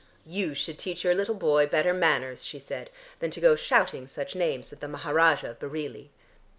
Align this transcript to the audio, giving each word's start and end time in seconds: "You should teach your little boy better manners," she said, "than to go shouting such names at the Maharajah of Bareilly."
"You 0.25 0.55
should 0.55 0.79
teach 0.79 1.03
your 1.03 1.13
little 1.13 1.35
boy 1.35 1.67
better 1.67 1.93
manners," 1.93 2.43
she 2.43 2.57
said, 2.57 2.89
"than 3.19 3.29
to 3.29 3.39
go 3.39 3.55
shouting 3.55 4.07
such 4.07 4.33
names 4.33 4.73
at 4.73 4.79
the 4.81 4.87
Maharajah 4.87 5.51
of 5.51 5.59
Bareilly." 5.59 6.09